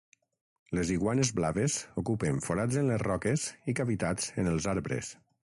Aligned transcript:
Les 0.77 0.91
iguanes 0.93 1.31
blaves 1.41 1.75
ocupen 2.03 2.41
forats 2.47 2.81
en 2.83 2.91
les 2.95 3.05
roques 3.07 3.47
i 3.75 3.79
cavitats 3.81 4.33
en 4.45 4.55
els 4.55 4.71
arbres. 4.77 5.17